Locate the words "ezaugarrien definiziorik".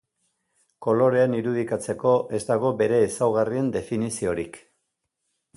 3.11-4.63